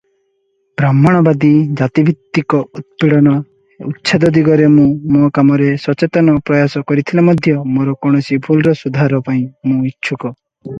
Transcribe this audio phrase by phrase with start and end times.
[0.81, 1.51] ବ୍ରାହ୍ମଣବାଦୀ
[1.81, 3.33] ଜାତିଭିତ୍ତିକ ଉତ୍ପୀଡ଼ନ
[3.89, 9.81] ଉଚ୍ଛେଦ ଦିଗରେ ମୁଁ ମୋ କାମରେ ସଚେତନ ପ୍ରୟାସ କରିଥିଲେ ମଧ୍ୟ ମୋର କୌଣସି ଭୁଲର ସୁଧାର ପାଇଁ ମୁଁ
[9.95, 10.37] ଇଚ୍ଛୁକ।